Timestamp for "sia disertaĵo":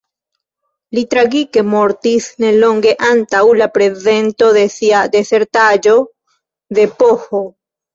4.81-5.97